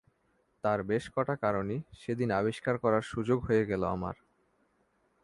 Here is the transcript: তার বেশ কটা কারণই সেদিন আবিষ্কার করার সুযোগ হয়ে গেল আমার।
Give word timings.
তার 0.63 0.79
বেশ 0.83 1.03
কটা 1.15 1.35
কারণই 1.35 1.79
সেদিন 1.93 2.29
আবিষ্কার 2.31 2.75
করার 2.77 3.03
সুযোগ 3.03 3.39
হয়ে 3.45 3.63
গেল 3.65 3.81
আমার। 3.87 4.15